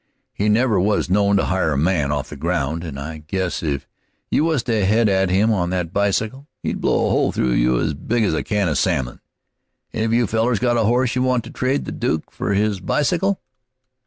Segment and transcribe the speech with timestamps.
[0.33, 3.87] He never was known to hire a man off the ground, and I guess if
[4.31, 7.79] you was to head at him on that bicycle, he'd blow a hole through you
[7.79, 9.21] as big as a can of salmon.
[9.93, 12.79] Any of you fellers got a horse you want to trade the Duke for his
[12.79, 13.41] bicycle?"